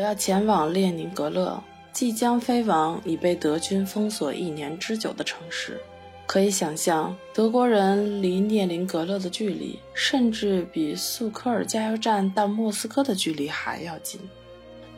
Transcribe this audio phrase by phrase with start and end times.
[0.00, 1.62] 我要前往列宁格勒，
[1.92, 5.78] 即将飞往已被德军封锁一年之久的城市。
[6.26, 14.18] 可以想象，德国人离列宁格勒的距离，甚至比苏科尔加油站到莫斯科的距离还要近。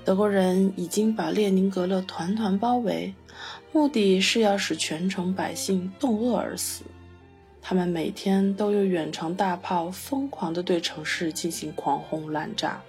[0.04, 3.12] 德国人已经把列宁格勒团团包围，
[3.72, 6.84] 目的是要使全城百姓冻饿而死。
[7.60, 12.80] 他们每天都用远程大炮疯狂地对城市进行狂轰滥炸。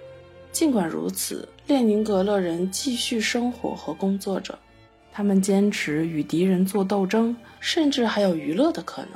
[0.52, 4.58] 尽管如此，列宁格勒人继续生活和工作着。
[5.10, 9.12] 他们坚持与敌人做斗争，甚至还有娱乐的可能。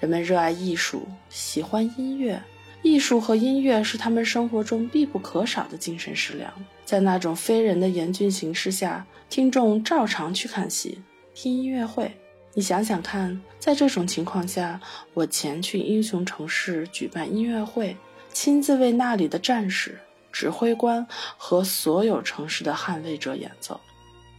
[0.00, 2.42] 人们热爱艺术，喜欢音乐，
[2.82, 6.52] 艺术和音乐是他们生活中必不可少的精神食粮。
[6.84, 10.98] 在那种非人的严峻形势下，听众照常去看戏、
[11.34, 12.10] 听音乐会。
[12.54, 14.80] 你想想看，在这种情况下，
[15.14, 17.96] 我前去英雄城市举办音乐会，
[18.32, 19.98] 亲自为那里的战士、
[20.32, 23.80] 指挥官和所有城市的捍卫者演奏。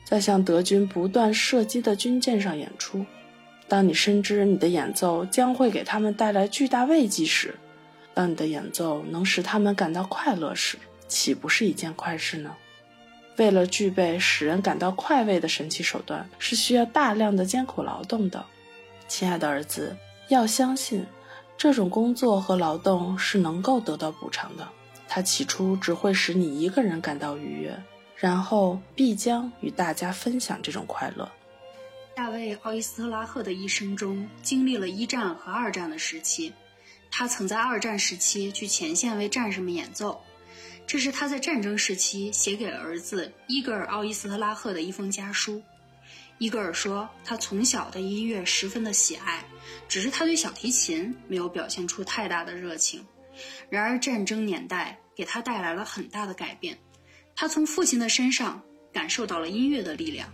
[0.05, 3.05] 在向德军不断射击的军舰上演出。
[3.67, 7.53] 当你深知你的演奏将会给他们带来巨大慰藉时，
[8.15, 12.51] 当你的演奏能使他们感到快乐时，岂不是一件快事呢？
[13.37, 18.43] 为了具备使人感到快慰的神奇手段，是需要大量的艰苦劳动的。
[19.07, 19.95] 亲爱的儿子，
[20.27, 21.05] 要相信，
[21.55, 24.67] 这种工作和劳动是能够得到补偿的。
[25.09, 27.77] 它起初只会使你一个人感到愉悦。
[28.15, 31.31] 然后必将与大家分享这种快乐。
[32.13, 36.51] 大卫·奥伊斯特拉赫的一生中经历了一战和二战的时期，
[37.09, 40.21] 他曾在二战时期去前线为战士们演奏。
[40.85, 45.61] 这是他在战争时期写给儿子伊格尔·奥伊斯特拉赫的一封家书。
[46.39, 49.45] 伊格尔说，他从小对音乐十分的喜爱，
[49.87, 53.05] 只是他对小提琴没有表现出太大的热情。
[53.69, 56.77] 然而，战争年代给他带来了很大的改变。
[57.35, 60.29] 他从父亲的身上感受到了音乐的力量。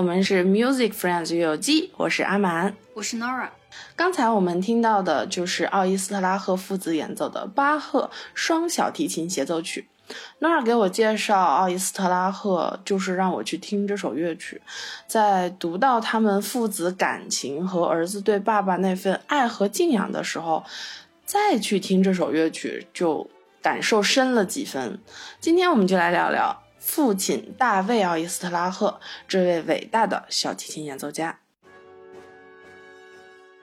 [0.00, 3.50] 我们是 Music Friends 乐友记，我是阿蛮，我是 Nora。
[3.94, 9.88] 刚才我们听到的就是奥伊斯特拉赫父子演奏的巴赫双小提琴协奏曲。
[10.40, 14.62] Nora 给我介绍奥伊斯特拉赫，就是让我去听这首乐曲。
[15.06, 20.64] 在读到他们父子感情和儿子对爸爸那份爱和敬仰的时候，
[21.26, 23.28] 再去听这首乐曲，就
[23.60, 24.98] 感受深了几分。
[25.40, 26.62] 今天我们就来聊聊。
[26.90, 31.38] 父亲大卫·奥伊斯特拉赫，这位伟大的小提琴演奏家。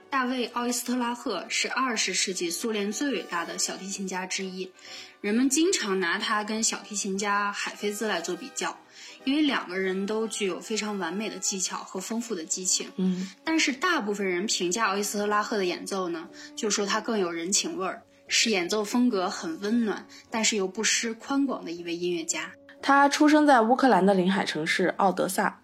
[0.10, 4.72] 大卫·奥伊斯特拉赫是二十世纪苏联最伟大的小提琴家之一，
[5.20, 8.80] 人们经常拿他跟小提琴家海菲兹来做比较，
[9.26, 12.90] 因为两个人都具有非常完美的技巧和丰富的激情。
[12.96, 22.50] 嗯，但是大部分人评价奥伊斯特拉赫的演奏呢，就说他更有人情味儿，是演奏风格很温暖，但是又不失宽广的一位音乐家。
[22.82, 25.60] 他出生在乌克兰的临海城市奥德萨。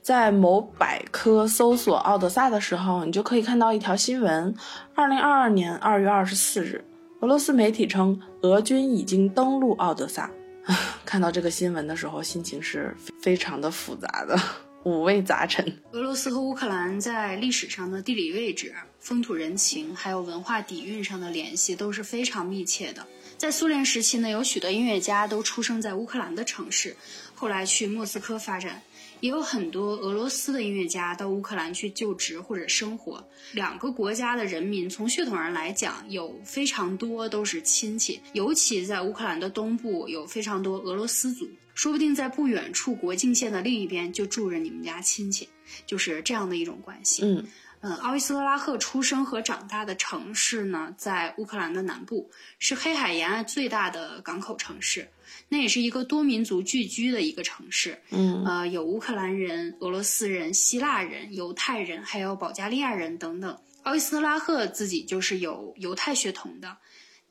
[0.00, 4.54] 在某百科搜索奥德萨的时候，你就可以看到一条新闻：
[4.94, 6.82] 二零二二年二月二十四日，
[7.20, 10.30] 俄罗斯媒体称俄军已经登陆奥德萨。
[11.04, 14.38] 看到这个新闻的时候，心情是非常的复杂的，
[14.84, 15.64] 五味杂陈。
[15.92, 23.04] 俄罗斯和乌克兰在历史上的地理位置、风土人情，还有文化底蕴上的联系都是非常密切的。
[23.38, 26.96] 在苏联时期呢，有许多音乐家都出生在乌克兰的城市，
[27.34, 28.82] 后来去莫斯科发展。
[29.20, 33.26] 也有很多俄罗斯的音乐家到乌克兰去就职或者生活。
[33.52, 38.20] 两个国家的人民从血统上来讲，有非常多都是亲戚。
[38.34, 45.48] 尤其在乌克兰的东部，有非常多俄罗斯族，说不定在不远处国境线的另一边就住着你们家亲戚，
[45.86, 47.22] 就是这样的一种关系。
[47.24, 47.46] 嗯
[47.86, 52.28] 嗯，奥伊斯特拉赫出生和长大的城市呢，在乌克兰的南部，
[52.58, 55.08] 是黑海沿岸最大的港口城市。
[55.48, 63.56] 那也是一个多民族聚居的一个城市，嗯，呃，有乌克兰人、俄罗斯人、希腊人、犹太人，还有保加利亚人等等。
[63.84, 66.76] 奥伊斯特拉赫自己就是有犹太血统的，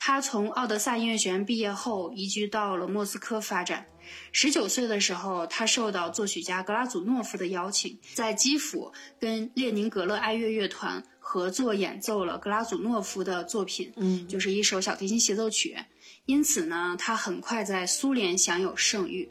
[0.07, 3.87] 他从奥德萨音乐学院毕业后移居到了莫斯科发展。
[4.31, 15.75] 十九岁的时候，他受到作曲家格拉祖诺夫的邀请，在基辅跟列宁格勒爱乐乐团合作演奏了格拉祖诺夫的作品，嗯，就是一首小提琴协奏曲。
[16.27, 19.27] 因此呢，他很快在苏联享有盛誉。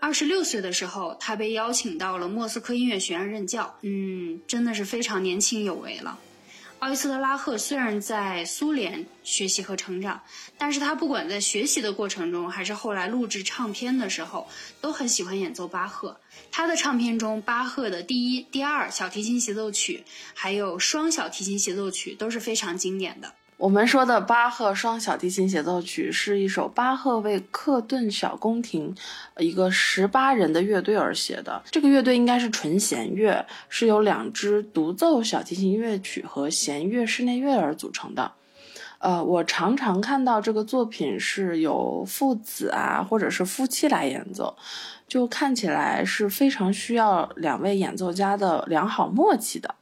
[0.00, 3.78] 二十六岁的时候，他被邀请到了莫斯科音乐学院任教。
[3.82, 6.18] 嗯，真的是非常年轻有为了。
[6.84, 10.20] 奥伊斯特拉赫虽然在苏联学习和成长，
[10.58, 14.46] 但是他不管在学习的过程中，还是后来录制唱片的时候，
[14.82, 16.20] 都很喜欢演奏巴赫。
[16.52, 20.04] 他的唱片中，巴赫的第一、第二小提琴协奏曲，
[20.34, 23.32] 还有双小提琴协奏曲都是非常经典的。
[23.56, 28.94] 我们说的巴赫双小提琴协奏曲是一首巴赫为克顿小宫廷
[29.38, 31.62] 一个十八人的乐队而写的。
[31.70, 38.32] 这个乐队应该是纯弦乐，是由两支独奏小提琴乐曲和弦乐室内乐而组成的。
[38.98, 44.56] 呃，我常常看到这个作品是由父子啊，或者是夫妻来演奏，
[45.06, 49.74] 就看起来是非常需要两位演奏家的良好默契的。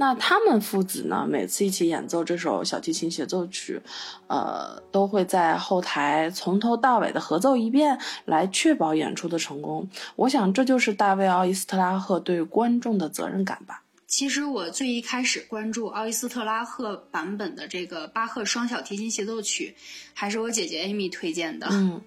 [0.00, 1.26] 那他们父子呢？
[1.28, 3.82] 每次一起演奏这首小提琴协奏曲，
[4.28, 9.88] 呃，都会在后台从头到尾的合奏一遍，来确保演出的成功。
[10.14, 13.82] 我想这就是大卫·奥伊斯特拉赫对观众的责任感吧。
[14.06, 19.74] 其实我最一开始关注奥伊斯特拉赫版本的这个巴赫双小提琴协奏曲，
[20.14, 21.66] 还是我姐姐 Amy 推荐的。
[21.72, 22.00] 嗯，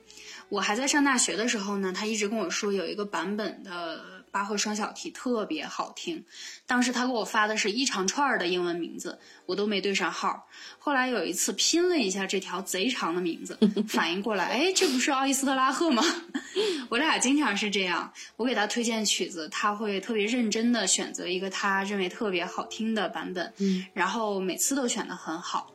[0.47, 4.20] 我还在上大学的时候呢，她一直跟我说有一个版本的。
[4.31, 6.23] 巴赫双小提特别好听，
[6.65, 10.47] 当时他给我发的是一长串的英文名字，我都没对上号。
[10.79, 13.57] 后来有一次拼了一下这条贼长的名字，
[13.87, 16.03] 反应过来，哎，这不是奥伊斯特拉赫吗？
[16.89, 25.73] 我俩经常是这样，我给他推荐曲子，他会特别认真的选择一个他认为特别好听的版本，嗯，然后每次都选的很好。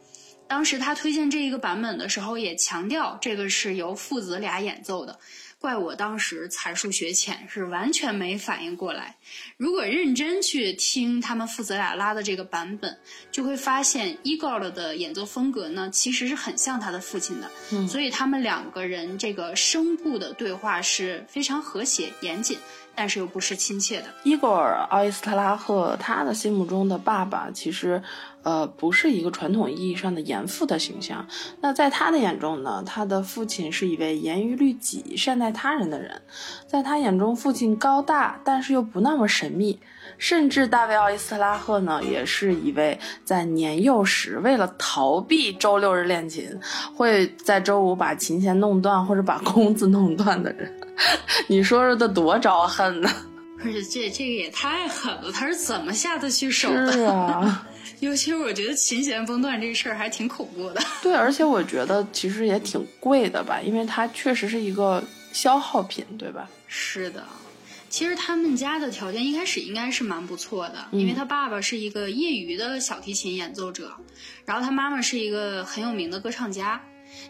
[0.49, 5.19] 当时他推荐这一个版本的时候，也强调这个是由父子俩演奏的。
[5.59, 9.17] 怪我当时才疏学浅，是完全没反应过来。
[9.57, 12.99] 如果认真去听他们父子俩拉的这个版本，
[13.33, 17.51] 就会发现 Igor 的演奏风格呢，其实是很像他的父亲的。
[17.73, 22.59] 嗯，所以他们两个人这个声部的对话是非常和谐严谨。
[22.99, 24.07] 但是又不失亲切的。
[24.25, 28.03] 伊戈尔·奥伊斯特拉赫，他的心目中的爸爸其实，
[28.47, 31.27] 呃，不是一个传统意义上的严父的形象。
[31.61, 36.23] 那在他的眼中呢，他的父亲是一位严于律己、善待他人的人。
[36.65, 39.81] 在他眼中，父亲高大，但是又不那么神秘。
[40.17, 46.49] 甚至大卫·奥伊斯特拉赫呢，也是一位在年幼时为了逃避周六日练琴，
[46.95, 50.73] 会在周五把琴弦弄断或者把弓子弄断的人。
[51.49, 53.11] 你说说他多招恨呢？
[53.59, 56.93] 不是这这个也太狠了，他是怎么下得去手的？
[56.93, 57.67] 是啊，
[58.01, 60.81] 尤其是我觉得琴弦崩断这事儿还挺恐怖的。
[61.03, 66.49] 对，而且我觉得其实也挺贵的吧，因为它确实是一个消耗品，对吧？
[66.67, 67.25] 是的。
[67.89, 73.91] 其实他们家的条件一开始应该是蛮不错的，因为他爸爸是一个业余的小提琴演奏者，
[74.45, 76.81] 然后他妈妈是一个很有名的歌唱家。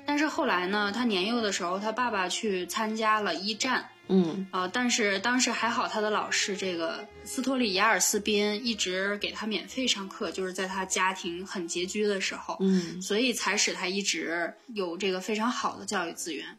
[0.04, 16.58] 但是后来呢，他年幼的时候，他爸爸去参加了一战，嗯呃，但是当时还好，他的老师这个斯托里亚尔斯宾一直给他免费上课，就是在他家庭很拮据的时候，嗯所以才使他一直有这个非常好的教育资源。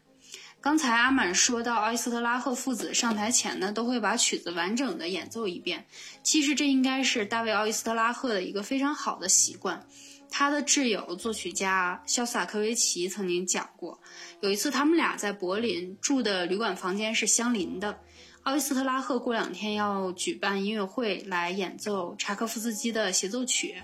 [0.60, 5.86] 刚才阿满说到，奥伊斯特拉赫父子上台前呢，都会把曲子完整的演奏一遍。
[6.24, 9.86] 其实这应该是大卫·奥伊斯特拉赫的一个非常好的习惯。
[10.30, 13.98] 他的挚友作曲家肖斯塔科维奇曾经讲过，
[14.40, 17.98] 有一次他们俩在柏林住的旅馆房间是相邻的。
[18.44, 23.74] 奥伊斯特拉赫过两天要举办音乐会来演奏柴可夫斯基的协奏曲，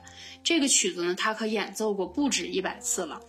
[0.43, 3.21] 这个曲子呢，他可演奏过不止一百次了。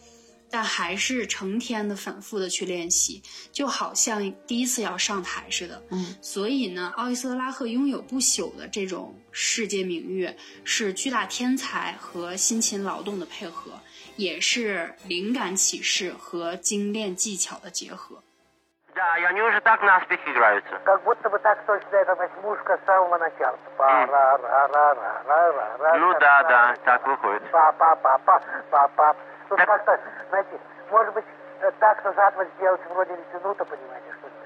[0.48, 5.84] 但还是成天的反复的去练习，就好像第一次要上台似的。
[5.90, 10.30] 嗯，所以呢，奥伊斯特拉赫拥有不朽的这种世界名誉，
[10.64, 13.72] 是巨大天才和辛勤劳动的配合，
[14.18, 18.24] 也是灵感启示和精炼技巧的结合。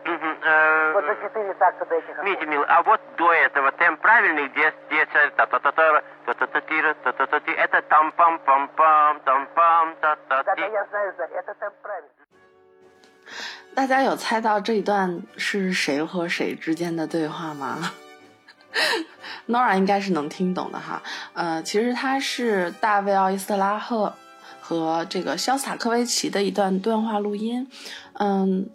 [0.08, 0.14] вот сделать вроде лейтенута, понимаете, что ли?
[0.14, 4.00] Мгм, э, Вот за четыре такта дайте как Митя, мил, а вот до этого темп
[4.02, 7.40] правильный, где, где цель та та та та та та та тира та та та
[7.40, 11.12] ти это там пам пам пам там пам та та Да, ти да, я знаю,
[11.16, 12.08] знаю, это там правильно.
[13.74, 17.78] 大家有猜到这一段是谁和谁之间的对话吗？
[19.48, 21.02] Nora 应该是能听懂的哈。
[21.34, 24.12] 呃，其实它是大卫·奥伊斯特拉赫
[24.60, 27.66] 和这个肖斯塔科维奇的一段对话录音。
[28.18, 28.68] 嗯，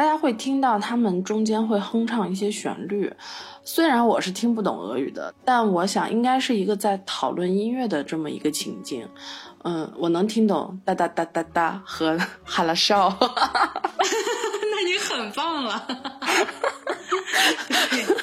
[0.00, 3.12] 大家会听到他们中间会哼唱一些旋律。
[3.62, 9.06] 虽然我是听不懂俄语的，但我想应该是一个在讨论音乐的这么一个情境。
[9.62, 13.14] 嗯，我能听懂哒哒哒哒哒和哈拉少。
[13.20, 15.86] 那你很棒了。
[17.68, 18.16] 对，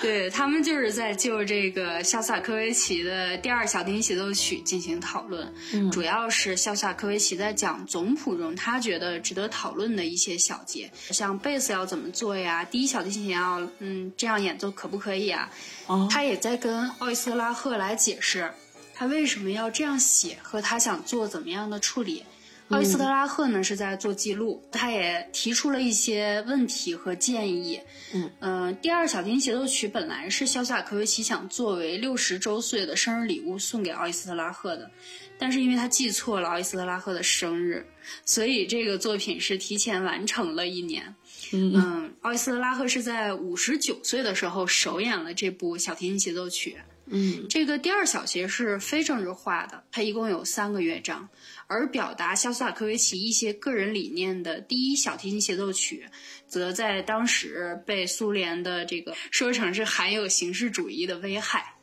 [0.00, 15.50] 对他们就是在就这个肖斯塔科维奇的第二小提琴协奏曲进行讨论，嗯主要是肖斯塔科维奇在讲总谱中他觉得值得讨论的一些小节，像贝斯要怎么做呀，第一小提琴要嗯这样演奏可不可以啊？
[15.86, 18.50] 哦他也在跟奥伊斯特拉赫来解释
[18.94, 22.22] 他为什么要这样写和他想做怎么样的处理。
[22.68, 27.80] 奥伊斯特拉赫呢是在做记录，他也提出了一些问题和建议。
[28.12, 34.90] 嗯呃第二小提琴协奏曲本来是肖斯塔科维奇想作为六十周岁的生日礼物送给奥伊斯特拉赫的，
[35.38, 37.86] 但是因为他记错了奥伊斯特拉赫的生日，
[38.24, 41.14] 所以这个作品是提前完成了一年。
[41.52, 46.76] 嗯嗯，奥伊斯特拉赫是在五十九岁的时候首演了这部小提琴协奏曲。
[47.08, 51.28] 嗯这个第二小节是非政治化的，它一共有三个乐章，
[51.66, 56.06] 而表达肖斯塔科维奇一些个人理念的第一小提琴协奏曲，
[56.46, 61.74] 则在当时被苏联的这个说成是含有形式主义的危害。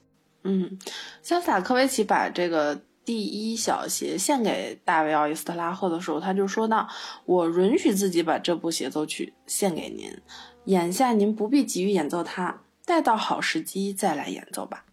[0.44, 0.78] 嗯，
[1.22, 6.88] 肖斯塔科维奇把这个第一小协献给大卫·奥伊斯特拉赫的时候，他就说道
[7.26, 10.10] ：“我允许自己把这部协奏曲献给您，
[10.66, 14.86] 眼下您不必急于演奏它，待到好时机再来演奏吧。”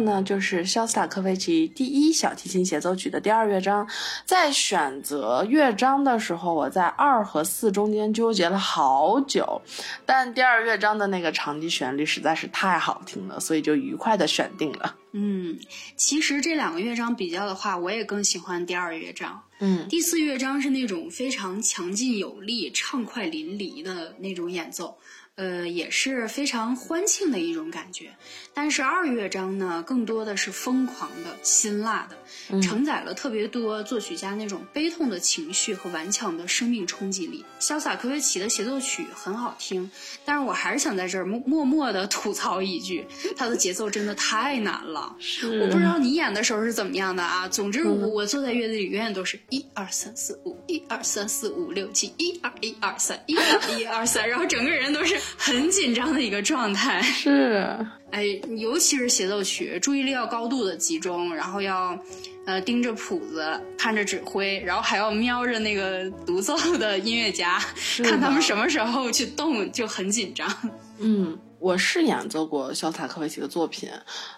[0.00, 3.86] 刚才播放的呢，就是肖斯塔科维奇第一小提琴协奏曲的第二乐章。
[4.24, 9.60] 在选择乐章的时候，我在二和四中间纠结了好久，
[10.06, 14.96] 但第二乐章的那个长笛旋律实在是太好听了，所以就愉快的选定了。
[15.12, 15.58] 嗯，
[15.96, 19.42] 其实这两个乐章比较的话，我也更喜欢第二乐章。
[19.58, 24.96] 嗯，第四乐章是那种非常强劲有力、畅快淋漓的那种演奏。
[25.40, 28.14] 呃，也是非常欢庆的一种感觉，
[28.52, 32.18] 但是二乐章呢，更多的是疯狂的、辛辣的，
[32.62, 37.44] 承载了特别多作曲家那种悲痛的情绪和顽强的生命冲击力。
[37.60, 39.90] 潇洒科维奇的协奏曲很好听，
[40.24, 45.14] 但是我还是想在这儿默默默的吐槽一句，他的节奏真的太难了。
[45.18, 47.48] 是我不知道你演的时候是怎么样的啊？
[47.48, 55.18] 总之，我我坐在乐队里永远都是一二三四五，一二三四五六七，一二一二三，一二一二三，然后整个人都是。
[55.36, 57.76] 很紧张的一个状态是，
[58.10, 58.24] 哎，
[58.56, 61.98] 尤其是协奏曲，注意力要高度的集中，然后要，
[62.44, 67.58] 呃，盯着谱子，看着指挥，然后还要瞄着那个独奏的音乐家，
[68.02, 70.50] 看他们什么时候去动，就很紧张。
[70.98, 71.38] 嗯。
[71.60, 73.86] 我是演奏过肖斯塔科维奇的作品，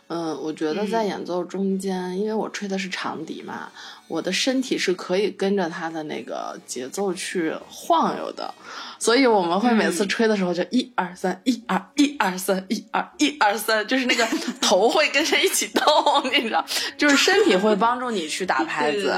[0.08, 3.70] 嗯，我觉得在演奏中间，因为我吹的是长笛嘛，
[4.08, 8.52] 我的身体是可以跟着它的那个节奏去晃悠的，
[8.98, 14.26] 所以我们会每次吹的时候就一二三，一二一二三，一二一二三，就是那个
[14.60, 15.84] 头会跟着一起动，
[16.32, 16.64] 你知道，
[16.98, 19.14] 就是身体会帮助你去打拍子，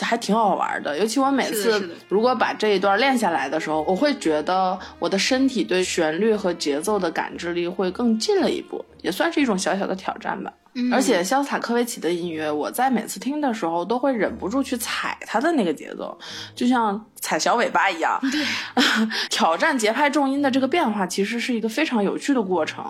[0.00, 0.98] 还挺好玩的。
[0.98, 7.20] 尤其我每次如果把这一段练下来的时候，我会觉得我的身体对旋律和节奏的感。
[7.30, 10.52] 感知力会更近了一步，也算是一种小小的挑战吧。
[10.92, 16.16] 而且肖斯塔科维奇的音乐，我在每次听的时候都会忍不住去踩他的那个节奏，
[16.54, 18.16] 就像踩小尾巴一样。
[18.30, 18.40] 对，
[19.28, 22.84] 挑战节拍重音的这个变化，其实是一个非常有趣的过程。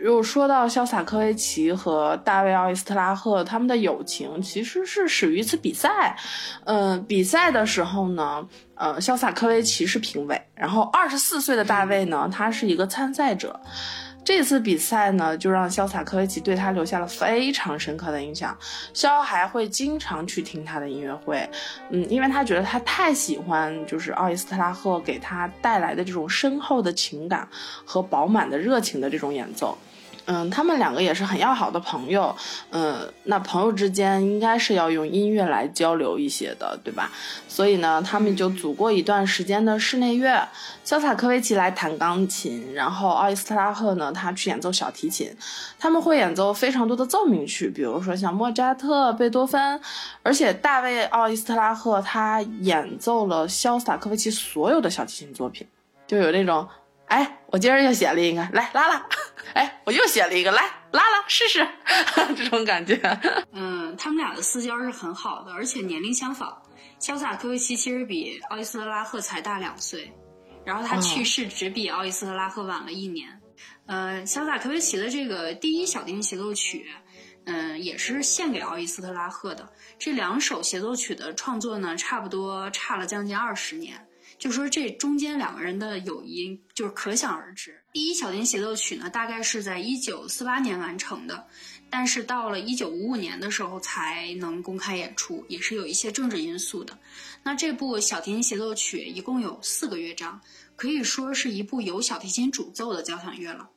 [0.00, 6.16] 又说到肖斯塔科维奇和大卫奥伊斯特拉赫他们的友情，其实是始于一次比赛。
[6.66, 8.46] 嗯，比赛的时候呢，
[8.76, 13.60] 呃，肖斯塔科维奇是评委，然后二十四岁的大卫呢，他是一个参赛者。
[14.24, 18.56] 这次比赛呢，就让潇洒科维奇对他留下了非常深刻的印象。
[18.94, 21.48] 肖还会经常去听他的音乐会，
[21.90, 27.46] 嗯，因为他觉得他太喜欢就是奥伊斯特拉赫给他带来的这种深厚的情感
[27.84, 29.76] 和饱满的热情的这种演奏。
[30.26, 32.34] 嗯，他们两个也是很要好的朋友，
[32.70, 37.10] 嗯，那朋友之间应该是要用音乐来交流一些的，对吧？
[37.48, 40.48] 所以呢，他们就组过一段时间的室内乐，
[40.82, 45.30] 肖斯塔科维奇来弹钢琴，然后奥伊斯特拉赫呢，他去演奏小提琴，
[45.78, 49.80] 他们会演奏非常多的奏鸣曲，比如说像莫扎特、贝多芬，
[50.22, 55.66] 而且大卫奥伊斯特拉赫他演奏了肖斯塔科维奇所有的小提琴作品，
[56.06, 56.66] 就有那种。
[57.06, 59.06] 哎，我今儿又写了一个，来拉拉。
[59.54, 61.66] 哎，我又写了一个，来拉拉试试，
[62.36, 62.98] 这种感觉。
[63.52, 66.60] 嗯，他们俩的私交是很好的，而且年龄相仿。
[66.98, 70.10] 肖斯塔科维奇其实比奥伊斯特拉赫才大两岁，
[70.64, 73.28] 然后他去世只比奥伊斯特拉赫晚了一年。
[73.86, 76.86] 呃，肖斯塔科维奇的这个第一小提琴协奏曲，
[77.44, 79.68] 嗯，也是献给奥伊斯特拉赫的。
[79.98, 84.03] 这两首协奏曲的创作呢，差不多差了将近二十年。
[84.44, 87.82] 就说这中间两个人的友谊，就是可想而知。
[87.94, 91.46] 第一小提琴协奏曲呢，大概是在一九四八年完成的，
[91.88, 96.98] 但是到了一九五五年的时候才能公开演出，也是有一些政治因素的。
[97.42, 100.38] 那这部小提琴协奏曲一共有四个乐章，
[100.76, 103.70] 可以说是一部由小提琴主奏的交响乐了。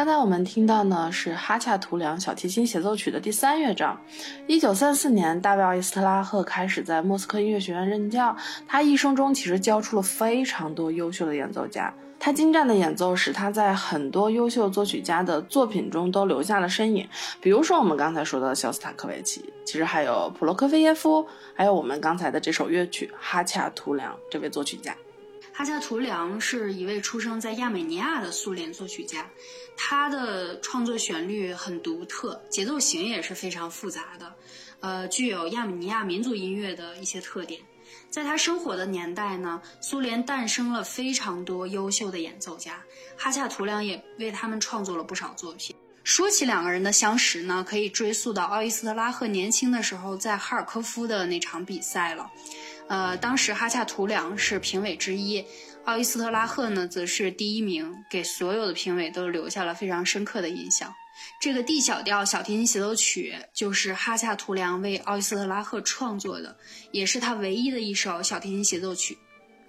[0.00, 4.00] 刚才我们听到呢是哈恰图良小提琴协奏曲的第三乐章。
[4.46, 8.34] 一九三四年，大卫·奥伊斯特拉赫开始在莫斯科音乐学院任教。
[8.66, 11.92] 他一生中其实教出了非常多优秀的演奏家。
[12.18, 17.06] 他精湛的演奏使他在很多优秀作曲家的作品中都留下了身影。
[17.38, 24.96] 比如说我们刚才说到的肖斯塔科维奇，其实还有普罗科菲耶夫，还有我们刚才的这首乐曲哈恰图良这位作曲家。
[25.60, 29.28] 哈恰图良是一位出生在亚美尼亚的苏联作曲家，
[29.76, 34.34] 他的创作旋律很独特，节奏型也是非常复杂的，
[34.80, 37.60] 呃，具有亚美尼亚民族音乐的一些特点。
[38.08, 42.82] 在他生活的年代呢，苏联诞生了非常多优秀的演奏家，
[43.18, 45.76] 哈恰图良也为他们创作了不少作品。
[46.02, 52.30] 说起两个人的相识呢，可以追溯到奥伊斯特拉赫年轻的时候在哈尔科夫的那场比赛了。
[52.90, 55.44] 呃，当时哈恰图良是评委之一，
[55.84, 60.92] 奥伊斯特拉赫呢则是第一名，给所有的评委都留下了非常深刻的印象。
[61.40, 66.56] 这个 D 小调小提琴协奏曲就是哈恰图良为奥伊斯特拉赫创作的，
[66.90, 69.16] 也是他唯一的一首小提琴协奏曲。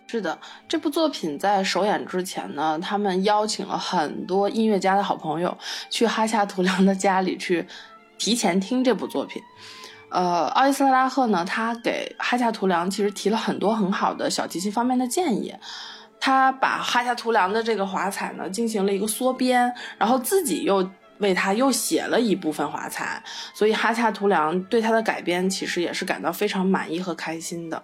[0.07, 5.55] 是的，这部作品在首演之前呢，他们邀请了很多音乐家的好朋友
[5.91, 7.67] 去哈恰图良的家里去
[8.17, 9.39] 提前听这部作品。
[10.11, 15.53] 呃，奥伊斯特拉赫呢，他给哈恰图良其实提了很多很好的小提琴方面的建议。
[16.19, 27.81] 他把哈恰图良的这个华彩呢进行了一个缩编，然后自己又为他又写了一部分华彩，所以哈恰图良对他的改编其实也是感到非常满意和开心的。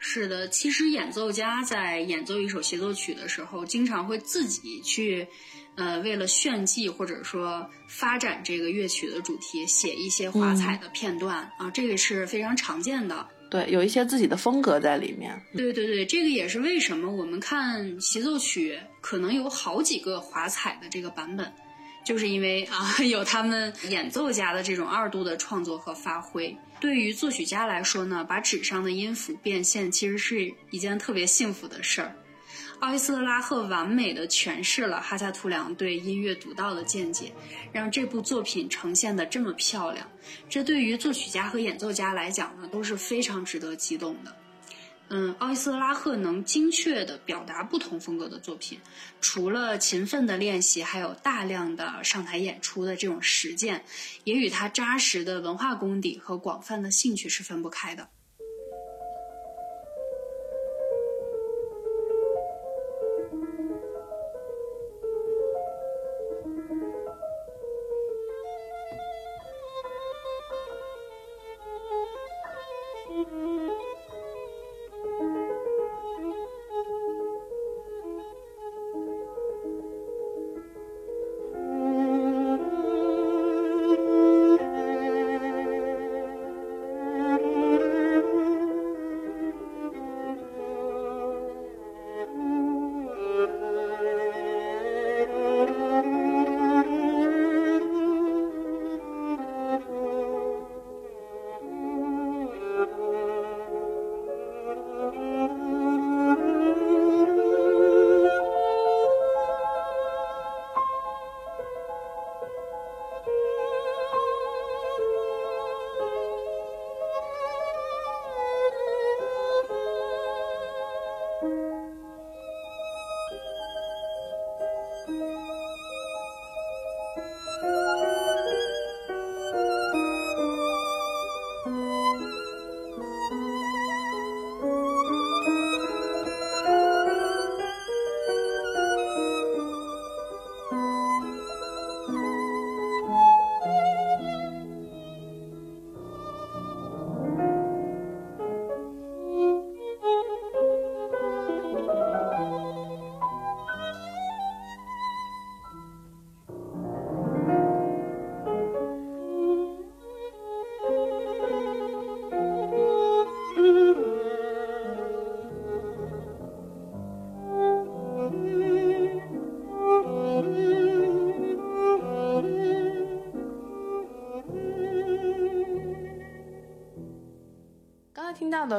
[0.00, 5.26] 是的，其实演奏家在演奏一首协奏曲的时候，经常会自己去，
[5.78, 13.26] 呃，为了炫技或者说发展这个乐曲的主题，写一些华彩的片段啊，这个是非常常见的。
[13.48, 15.40] 对，有一些自己的风格在里面。
[15.56, 21.50] 对对对，这个也是为什么我们看协奏曲可能有好几个华彩的这个版本。
[22.04, 32.16] 就是因为啊， 有他们演奏家的这种二度的创作和发挥，对于作曲家来说呢，把纸上的音符变现，其实是一件特别幸福的事儿。
[32.80, 37.32] 奥伊斯特拉赫完美的诠释了哈萨图良对音乐独到的见解，
[37.72, 40.08] 让这部作品呈现的这么漂亮，
[40.48, 44.36] 这对于作曲家和演奏家来讲呢，都是非常值得激动的。
[45.10, 48.78] 嗯，奥伊斯特拉赫能精确地表达不同风格的作品，
[49.20, 53.84] 除了勤奋的练习，还有大量的上台演出的这种实践，
[54.22, 58.08] 也与他扎实的文化功底和广泛的兴趣是分不开的。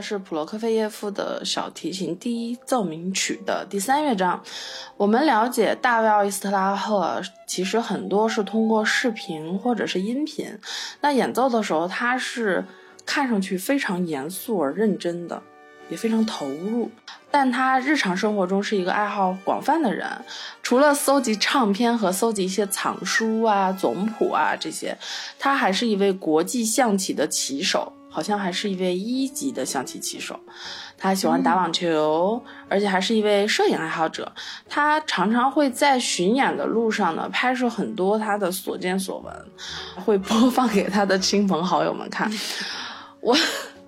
[0.01, 4.41] 是普罗科菲耶夫的小提琴第一奏鸣曲的第三乐章。
[4.97, 10.47] 我们了解大卫·奥伊斯特拉赫，其实很多是通过视频或者是音频。
[11.01, 12.63] 那演奏的时候，他是
[13.05, 15.41] 看上去非常严肃而认真的，
[15.89, 16.89] 也非常投入。
[17.31, 20.07] 但他日常生活中是一个爱好广泛的人，
[20.63, 24.97] 除了搜集唱片和搜集一些藏书啊、总谱啊这些，
[25.37, 30.37] 他还是一位国际象棋的棋手，好像还是一位一级的象棋棋手。
[30.97, 34.29] 他喜欢打网球，而且还是一位摄影爱好者。
[34.67, 39.33] 他常常会在巡演的路上呢，拍摄很多他的所见所闻，
[40.03, 42.29] 会播放给他的亲朋好友们看。
[43.23, 43.37] 我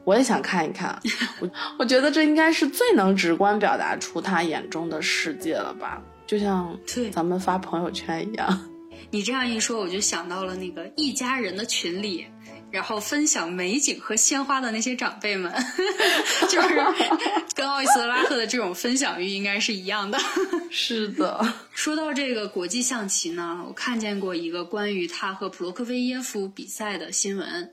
[0.06, 0.98] 我也想看一看，
[1.42, 8.62] 我我觉得这应该是最能直观表达出他眼中的世界了吧，就像对咱们发朋友圈一样。
[9.14, 12.26] 你这样一说，我就想到了那个一家人的群里，
[12.72, 15.52] 然后分享美景和鲜花的那些长辈们，
[16.50, 16.70] 就是
[17.54, 20.18] 跟奥伊斯特拉赫的这种分享欲应该是一样的。
[20.72, 27.70] 是的，说到这个国际象棋呢，我看见过一个关于他和普罗科菲耶夫比赛的新闻，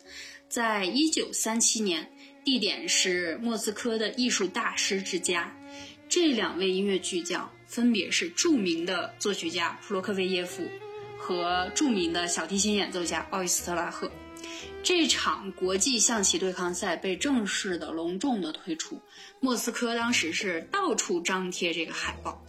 [0.49, 2.11] 在一九三七年，
[2.45, 5.55] 地点是莫斯科的艺术大师之家。
[6.09, 10.67] 这两位音乐巨匠分别是著名的作曲家普罗科菲耶夫
[11.19, 14.11] 和著名的小提琴演奏家奥伊斯特拉赫。
[14.83, 19.01] 这场国际象棋对抗赛被正式的隆重的推出，
[19.41, 22.43] 莫斯科当时是到处张贴这个海报。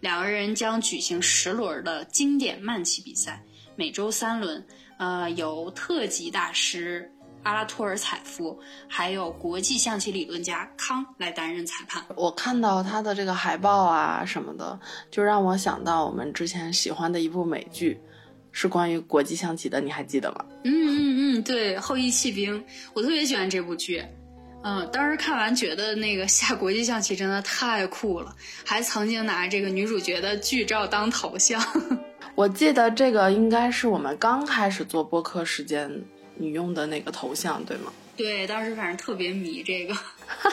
[0.00, 3.42] 两个人将举行十轮的经典慢棋比赛，
[3.76, 4.66] 每周三轮。
[4.98, 12.02] 呃，由特级大师阿拉托尔采夫，还有国际象棋理论家康来担任裁判。
[12.16, 18.00] 我看到他的这个海报啊什么的，就让我想到我们之前喜欢的一部美剧，
[18.58, 20.42] 是关于国际象棋的，你还记得吗？
[20.64, 22.58] 嗯嗯嗯，对，《后羿弃兵》，
[22.94, 24.02] 我特别喜欢这部剧。
[24.62, 31.62] 嗯，当时看完觉得那个下国际象棋真的太酷了，还曾经拿这个女主角的剧照当头像。
[32.34, 35.90] 我记得这个应该是我们刚开始做播客时间
[36.36, 37.92] 你用的那个头像，对吗？
[38.16, 39.94] 对，当时反正特别迷这个。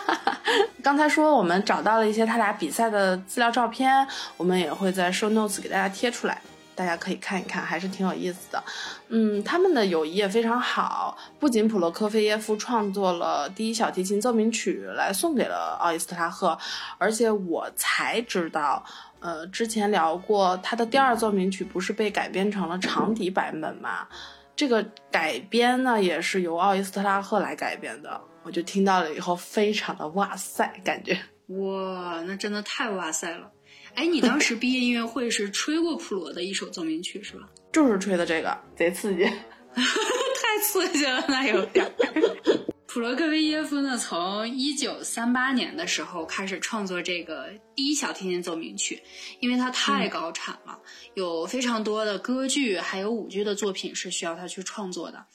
[0.84, 6.42] 刚才说我们找到了一些他俩比赛的资料照片，我们也会在 show notes 给大家贴出来，
[6.76, 8.64] 大家可以看一看，还是挺有意思的。
[9.10, 16.58] 嗯，他们的友谊也非常好，不仅普罗科菲耶夫创作了第一小提琴奏鸣曲来送给了奥伊斯特拉赫，
[16.98, 18.84] 而且我才知道。
[19.20, 24.06] 呃，之前聊过他的第二奏鸣曲不是被改编成了长笛版本吗？
[24.54, 33.50] 这个改编呢也是由奥伊斯特拉赫来改编的，我就听到了以后非常的哇塞，感觉哇，那真的太哇塞了！
[33.96, 37.50] 哎，你当时毕业音乐会是吹过普罗的一首奏鸣曲是吧？
[37.72, 39.24] 就是吹的这个，贼刺激，
[39.74, 41.90] 太刺激了，那有点。
[42.86, 49.02] 普罗科菲耶夫呢，从一九三八年的时候开始创作这个第一小提琴奏鸣曲，
[49.40, 50.78] 因为它太高产了，
[51.16, 55.26] 有非常多的歌剧还有舞剧的作品是需要他去创作的。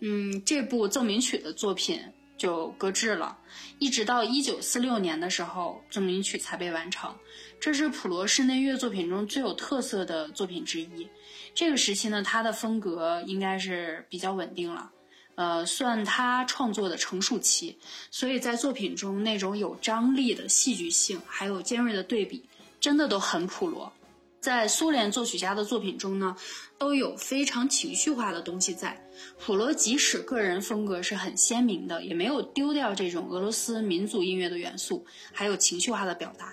[0.00, 2.00] 嗯，这部奏鸣曲的作品
[2.40, 3.36] 就搁置了，
[3.78, 7.14] 一直到一九四六年的时候，奏鸣曲才被完成。
[7.60, 11.06] 这是普罗室内乐作品中最有特色的作品之一。
[11.54, 14.90] 这个时期呢，他的风格应该是比较稳定了。
[15.34, 17.76] 呃，算他创作的成熟期，
[18.10, 22.42] 所以在作品中那种有张力的戏剧性，还有尖锐的对比，
[22.80, 23.92] 真的都很普罗。
[24.40, 26.34] 在苏联作曲家的作品中呢，
[26.78, 28.98] 都有非常情绪化的东西在。
[29.38, 36.52] 普罗即使个人风格是很鲜明的，也没有丢掉这种俄罗斯民族音乐的元素，还有情绪化的表达。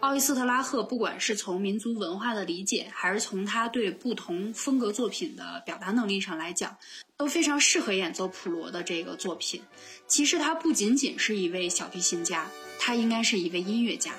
[0.00, 6.76] 奥伊斯特拉赫不管是从民族文化的理解，还是从他对不同风格作品的表达能力上来讲。
[7.16, 9.60] 都非常适合演奏普罗的这个作品。
[10.06, 14.12] 其实他不仅仅是一位小提琴家，他应该是一位音乐家。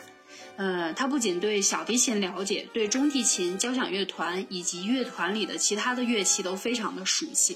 [0.58, 7.56] 呃，他不仅对小提琴了解，对中提琴、交响乐团以及乐团里的其他的乐器都非常的熟悉。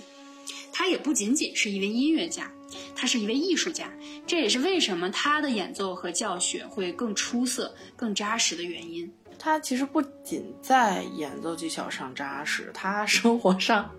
[0.74, 2.52] 他也不仅仅是一位音乐家，
[2.96, 3.88] 他是一位艺术家。
[4.26, 9.10] 这也是为什么他的演奏和教学会更出色、更扎实的原因。
[9.38, 13.92] 他其实不仅在演奏技巧上扎实，他生活上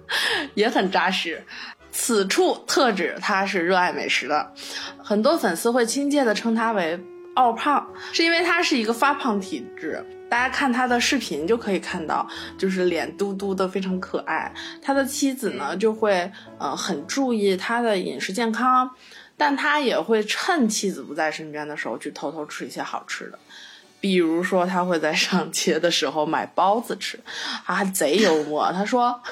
[0.55, 1.45] 也很扎实。
[1.93, 4.53] 此处特指他是热爱美食的，
[4.99, 6.99] 很多粉丝会亲切地称他为
[7.35, 10.05] “奥胖”，是因为他是一个发胖体质。
[10.31, 12.27] 大家看他的视频就可以看到，
[12.59, 14.53] 就是脸嘟嘟的，非常可爱。
[14.83, 18.91] 他的妻子呢，就会呃很注意他的饮食健康，
[19.37, 23.39] 但他也会趁妻子不在身边的时候去偷偷吃一些好吃的。
[24.01, 27.21] 比如说，他会在上街的时候买包子吃，
[27.65, 28.73] 啊，贼幽默。
[28.73, 29.23] 他说，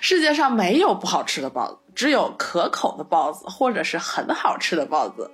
[0.00, 5.30] 世界上没有不好吃的包子，只有可口的包子，或者是很好吃的包子。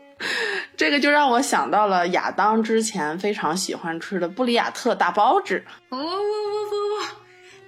[0.77, 5.65] 这个就让我想到了亚当之前非常喜欢吃的布里亚特大包子。
[5.89, 6.77] 哦不不不
[7.11, 7.17] 不，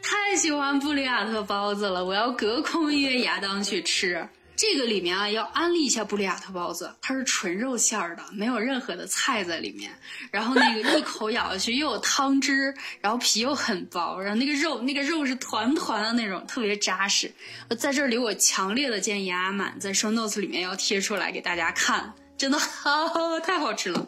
[0.03, 4.29] 太喜欢布里亚特包子了，我要隔空约亚当去吃。
[4.59, 9.91] 这个里面啊，要安利一下布里亚特包子，它是纯肉馅儿的，没有任何的菜在里面。
[10.31, 17.31] 然后那个一口咬下去又有汤汁，然后皮又很薄，然后那个肉那个肉是团团的那种，特别扎实。
[17.79, 24.07] 在这里，我强烈的建议阿满在 show notes 里面要贴出来给大家看，真的好太好吃了。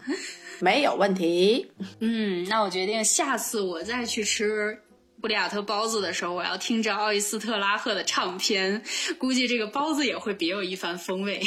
[0.61, 1.71] 没有问题。
[2.01, 4.83] 嗯，那我决定下次我再去吃。
[5.21, 8.85] 布里亚特包子的时候，我要听着奥伊斯特拉赫的唱片，
[9.19, 11.43] 估计这个包子也会别有一番风味。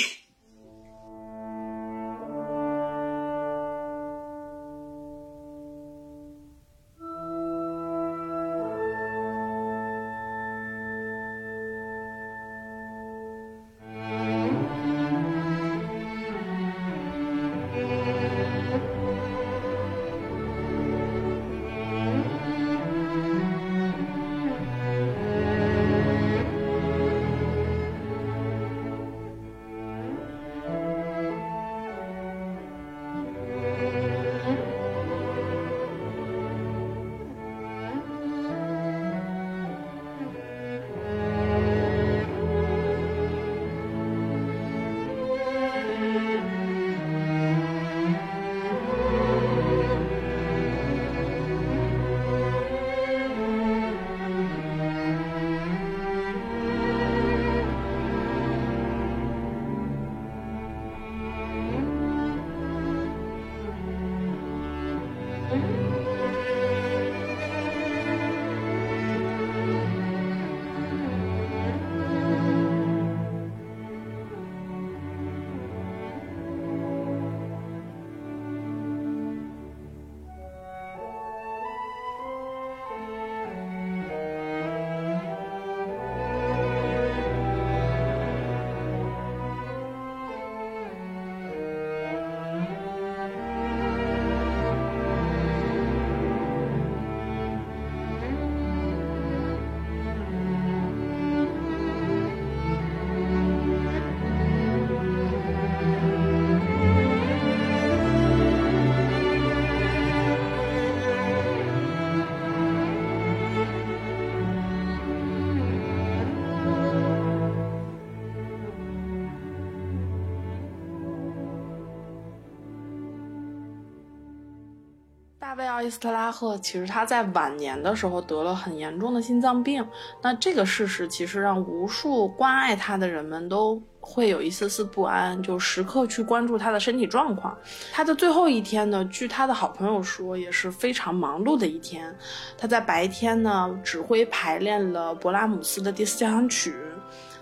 [125.84, 129.86] 伊斯特拉赫其实他在晚年的时候得了很严重的心脏病，
[130.22, 137.58] 那这个事实其实让无数关爱他的人们都会有一丝丝不安，就时刻去关注他的身体状况。
[137.92, 142.14] 他的最后一天呢，据他的好朋友说，也是非常忙碌的一天。
[142.58, 146.76] 他在白天呢指挥排练了勃拉姆斯的第四交响曲，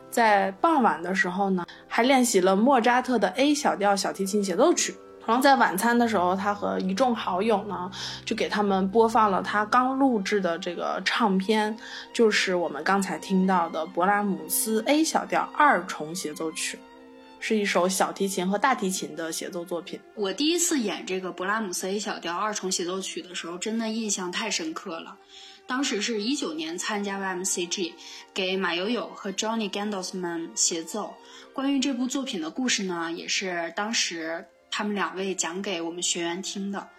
[0.09, 4.95] 在傍晚的时候呢还练习了莫扎特的 A 小调小提琴协奏曲。
[5.25, 7.91] 然后在晚餐的时候，他和一众好友呢，
[8.25, 11.77] 就给他们播放了他刚录制的这个唱片，
[12.11, 16.79] 就是我们刚才听到的勃拉姆斯 A 小调二重协奏曲，
[17.39, 19.99] 是一首小提琴和大提琴的协奏作品。
[20.15, 25.15] 我第一次演这个勃拉姆斯 A 小调二重协奏曲的时候，真的印象太深刻了。
[25.67, 27.93] 当时是一九年参加 YMCG，
[28.33, 31.13] 给马友友和 Johnny Gendelsman 协奏。
[31.53, 34.43] 关于这部作品的故事呢，也是当时。
[34.69, 36.89] 他们两位讲给我们学员听的。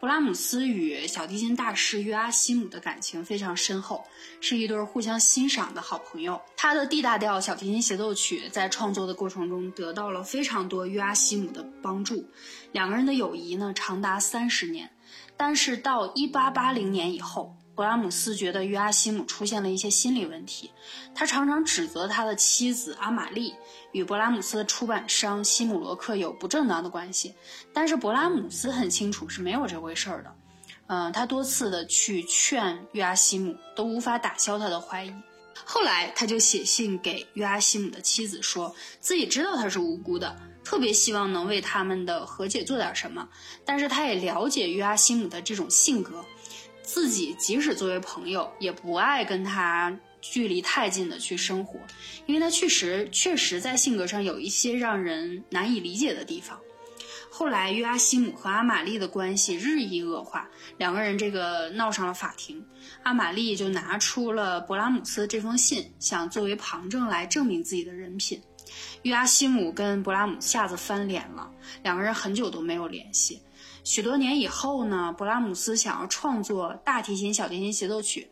[0.00, 4.02] 勃拉姆斯与小提琴大师约阿希姆的感情非常深厚，
[4.40, 6.40] 是一对互相欣赏的好朋友。
[6.56, 12.26] 他的 D 大调小提琴协奏曲在创作的过程中得到了非常多约阿希姆的帮助，
[12.72, 14.90] 两个人的友谊呢长达三十年。
[15.36, 17.56] 但是到1880年以后。
[17.80, 20.70] 勃拉姆斯觉得约阿希姆出现了一些心理问题，
[21.14, 23.54] 他常常指责他的妻子阿玛丽
[23.92, 27.34] 与勃拉姆斯的出版商西姆罗克有不正当的关系。
[27.72, 30.34] 但是勃拉姆斯很清楚是没有这回事儿的，
[30.88, 35.14] 嗯，他多次的去劝约阿希姆，都无法打消他的怀疑。
[35.64, 43.26] 后来他就写信给约阿希姆的妻子，说自己知道他是无辜的，特别希望能为他们的和解做点什么。
[43.64, 46.22] 但是他也了解约阿希姆的这种性格。
[46.92, 51.78] 自己即使作为朋友，也不爱跟他距离太近的去生活，
[52.26, 56.58] 因为他确实确实在性格上有一些让人难以理解的地方。
[57.30, 62.60] 后来约阿希姆和阿玛丽的关系日益恶化，两个人这个闹上了法庭。
[63.04, 68.42] 阿玛丽就拿出了勃拉姆斯这封信，想作为旁证来证明自己的人品。
[69.02, 71.48] 约阿希姆跟勃拉姆下子翻脸了，
[71.84, 73.40] 两个人很久都没有联系。
[73.82, 78.30] 许多年以后呢，勃拉姆斯想要创作大提琴小提琴协奏曲，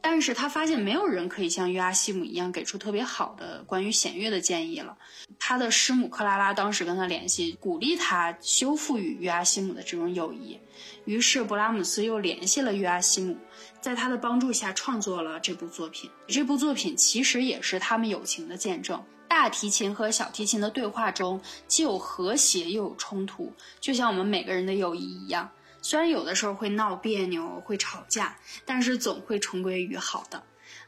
[0.00, 4.96] 但是他发现没有人可以像约阿希姆一样给出特别好的关于弦乐的建议了。
[5.38, 10.58] 他的师母克拉拉当时跟他联系，鼓励他修复与约阿希姆的这种友谊。
[11.04, 13.36] 于是勃拉姆斯又联系了约阿希姆，
[13.80, 16.10] 在他的帮助下创作了这部作品。
[16.26, 19.02] 这部作品其实也是他们友情的见证。
[19.32, 25.50] 大提琴和小提琴的对话中，既有和谐又有冲突，就像我们每个人的友谊一样。
[25.80, 30.42] 虽然有的时候会闹别扭、会吵架，但是总会重归于好的。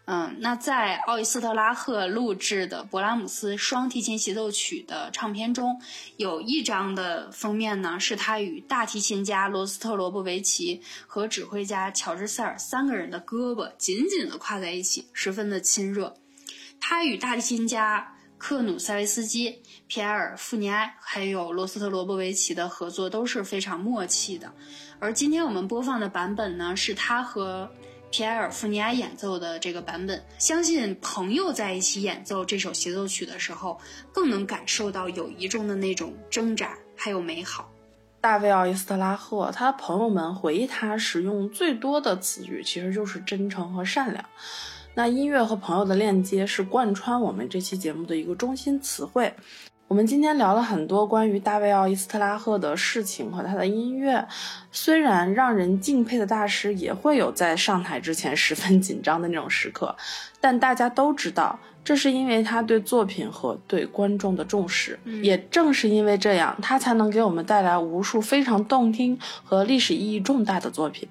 [0.05, 5.81] 嗯，那在奥伊斯特拉赫录制的勃拉姆斯双提琴协奏曲的唱片中，
[6.19, 16.15] 有一张的封面呢，是他与大提琴家罗斯特罗波维奇和指挥家乔治塞尔三个人的胳膊紧紧地挎在一起，十分的亲热。
[16.79, 18.11] 他与大提琴家。
[18.47, 24.53] 克努塞维斯基、皮埃尔·富尼埃还有罗斯特罗波维奇的合作都是非常默契的，
[24.99, 27.67] 而今天我们播放的版本呢，是他和
[28.11, 30.23] 皮埃尔·富尼埃演奏的这个版本。
[30.39, 33.81] 相信朋友在一起演奏这首协奏曲的时候，
[34.13, 37.73] 更能感受到友谊中的那种挣扎还有美好。
[38.21, 44.23] 大卫·奥伊斯特拉赫，他的朋友们回忆他使用最多的词语，其实就是真诚和善良。
[44.97, 49.35] 那音乐和朋友的链接是贯穿我们这期节目的一个中心词汇。
[49.89, 54.25] 我们今天聊了很多关于大卫·奥伊斯特拉赫的事情和他的音乐。
[54.71, 59.95] 虽然让人敬佩的大师也会有在上台之前十分 紧张的那种时刻，
[60.41, 64.99] 但大家都知道，这是因为他对作品和对观众的重视。
[65.23, 71.09] 也正是因为这样，他才能给我们带来无数非常动听和历史意义重大的作品。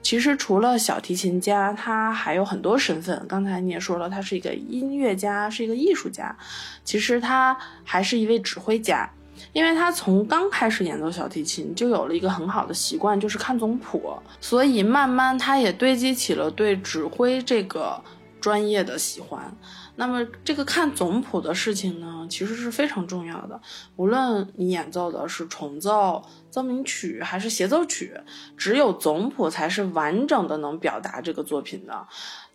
[0.00, 3.26] 其实除了小提琴家，他还有很多身份。
[3.28, 6.34] 刚才你也说了，他是一个音乐家，是一个艺术家。
[6.82, 9.10] 其实他还是一位指挥家，
[9.52, 14.16] 因为他从刚开始演奏小提琴就有了一个很好的习惯，就是看总谱。
[14.40, 18.02] 所以慢慢他也堆积起了对指挥这个
[18.40, 19.54] 专业的喜欢。
[20.00, 23.60] 那么这个看总谱的事情呢，其实是非常重要的。
[23.96, 28.14] 无论你演奏的是重奏、奏鸣曲还是协奏曲，
[28.56, 32.06] 只有总谱才是完整的能表达这个作品的。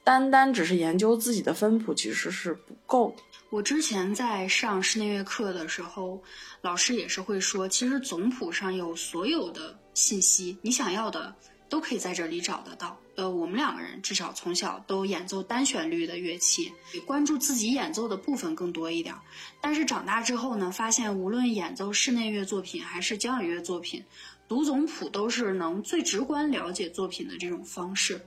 [0.06, 3.24] 单单只是研究自己的分谱其实是不够的。
[3.50, 6.24] 我之前在上室内乐课的时候，
[6.62, 11.36] 老师也是会说，其实总谱上有所有的信息，你想要的。
[11.74, 12.96] 都可以在这里找得到。
[13.16, 16.72] 呃，我们两个人至少从小都演奏单旋律的乐器，
[17.04, 19.16] 关注自己演奏的部分更多一点。
[19.60, 24.06] 但是长大之后呢，发现无论演奏室内乐作品还是交响乐作品，
[24.48, 28.24] 读总谱都是能最直观了解作品的这种方式。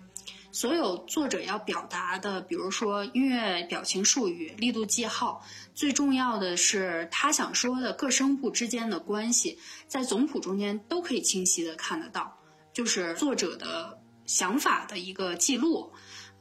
[0.50, 5.40] 所有作者要表达的，比如说音乐表情术语、力度记号，
[5.72, 12.36] 最重要的是他想说的各声部之间的关系，在总谱中间都可以清晰的看得到。
[12.76, 13.96] 就是作者的
[14.26, 15.90] 想法的一个记录，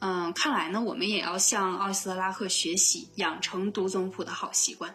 [0.00, 4.94] 嗯，看来呢，我们也要向奥斯特拉赫学习，养成读总谱的好习惯。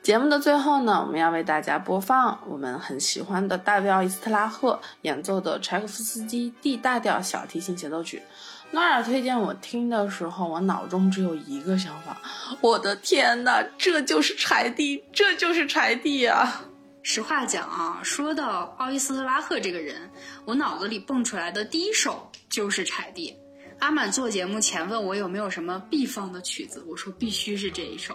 [0.00, 8.22] 节目的最后呢，我们要为大家播放我们很喜欢的大卫·奥斯特拉赫演奏的柴可夫斯基 D 大调小提琴协奏曲。
[8.70, 12.16] 诺尔推荐我听的时候，我脑中只有一个想法：
[12.62, 16.64] 我的天哪，这就是柴蒂，这就是柴蒂啊！
[17.02, 20.10] 实话讲啊，说到奥伊斯特拉赫这个人，
[20.44, 23.34] 我脑子里蹦出来的第一首就是柴蒂。
[23.78, 28.14] 阿满做节目前问我有没有什么必放的曲子，我说必须是这一首。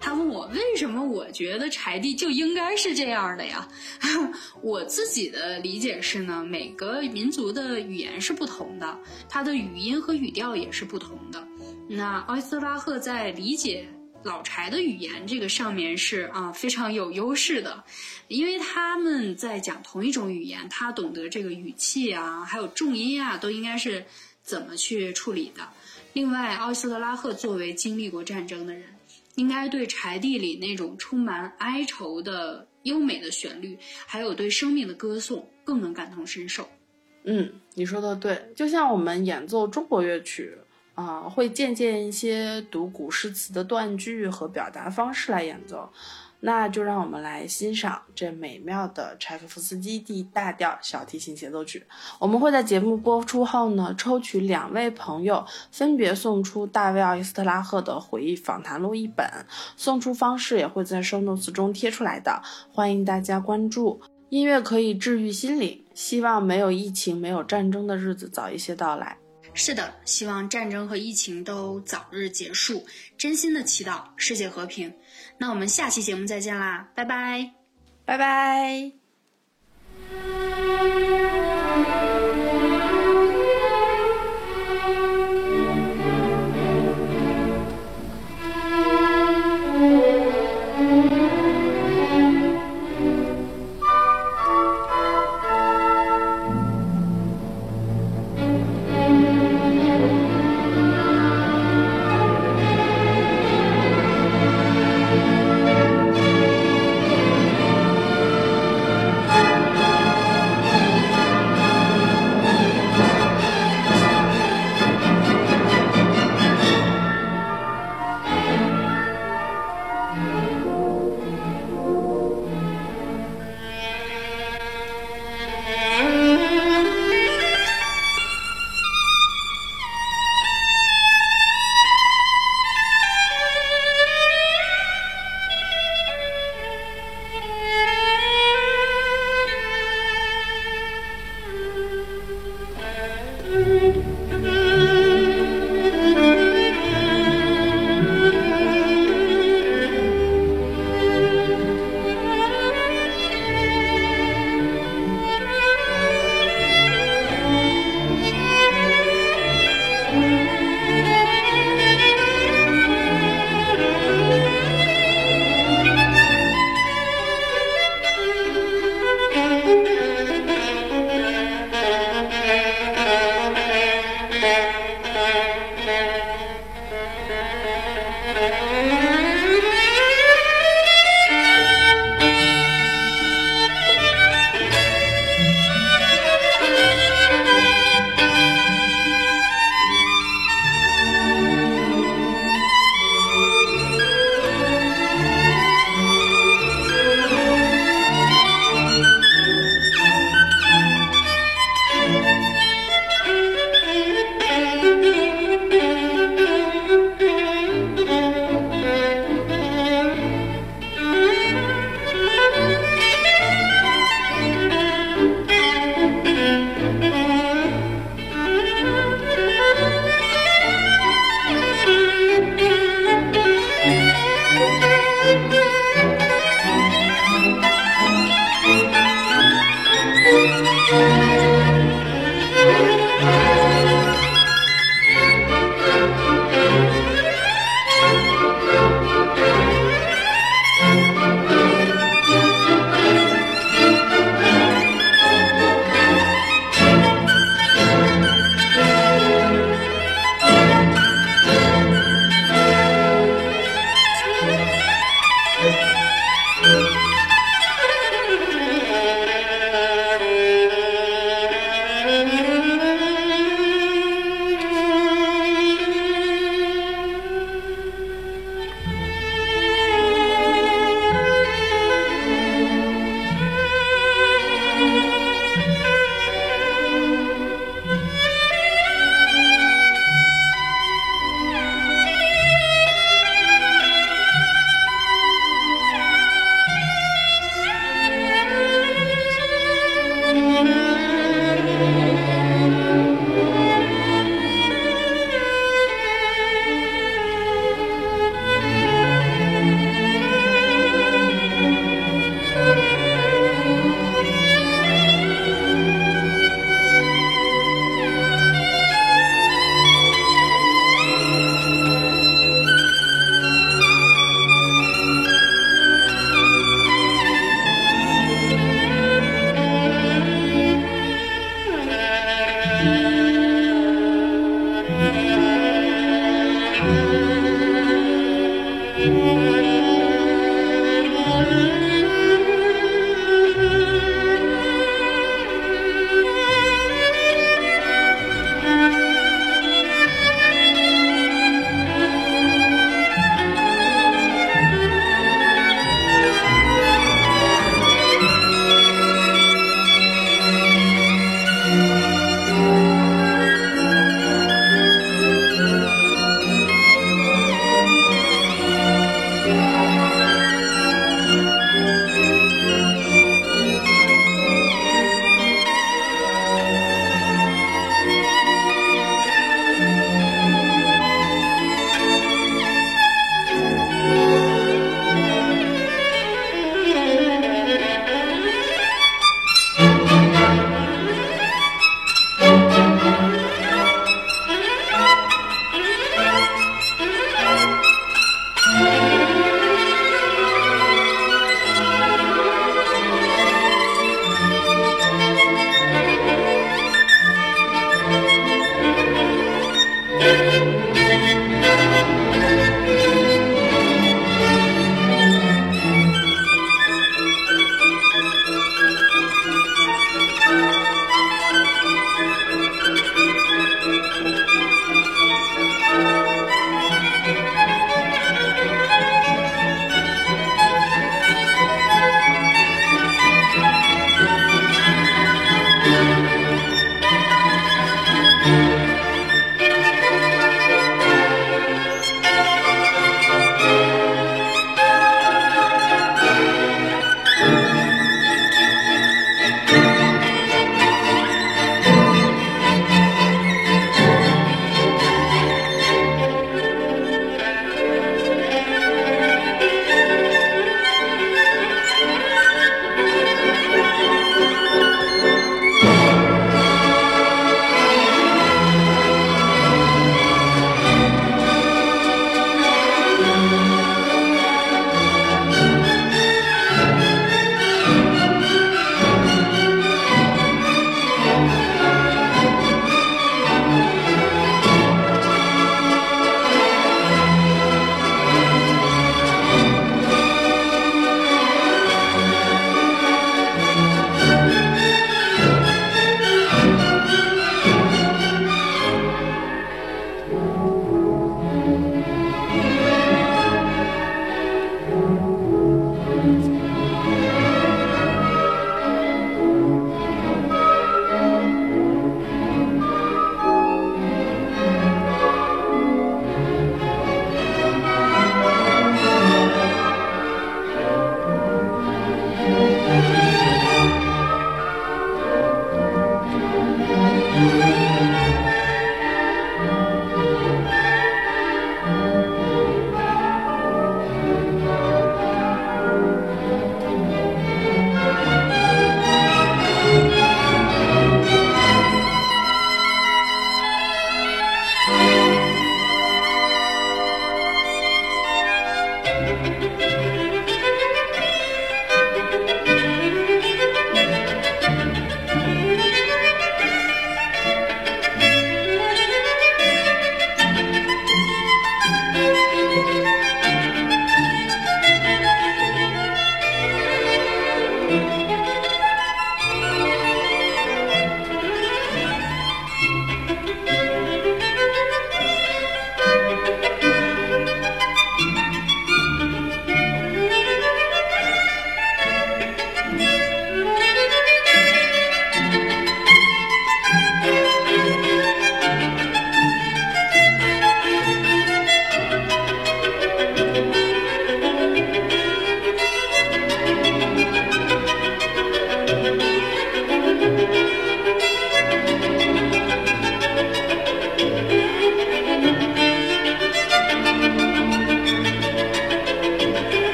[0.00, 3.68] 他问我为什么我觉得柴蒂就应该是这样的呀？
[4.60, 11.46] 我自己的理解是呢，每个民族的语言是不同的，它的语音和语调也是不同的。
[11.88, 13.88] 那奥伊斯特拉赫在理解。
[14.24, 17.84] 老柴的语言这个上面是啊非常有优势的，
[18.28, 24.04] 因为他们在讲同一种语言，他懂得这个语气啊，还有重音啊，都应该是
[24.42, 25.68] 怎么去处理的。
[26.14, 28.84] 另外，奥斯特拉赫作为经历过战争的人，
[29.34, 36.66] 应该对柴地里那种充满哀愁的优美的旋律，还有对生命的歌颂更能感同身受。
[37.24, 40.56] 嗯，你说的对，就像我们演奏中国乐曲。
[40.94, 45.90] 啊，会借鉴一些读古诗词的断句和表达方式来演奏，
[46.38, 51.84] 那就让我们来欣赏这美妙的柴可夫斯基 D 大调小提琴协奏曲。
[52.20, 59.26] 我们会在节目播出后呢，抽取两位朋友，分别送出大卫奥伊斯特拉赫的回忆访谈录一本，
[59.76, 62.40] 送出方式也会在收 notes 中贴出来的，
[62.72, 64.00] 欢迎大家关注。
[64.28, 69.16] 音乐可以治愈心灵，希望没有疫情、没有战争的日子早一些到来。
[69.54, 72.84] 是的，希望战争和疫情都早日结束，
[73.16, 74.92] 真心的祈祷世界和平。
[75.38, 77.52] 那我们下期节目再见啦，拜拜，
[78.04, 78.92] 拜拜。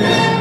[0.00, 0.39] Yeah.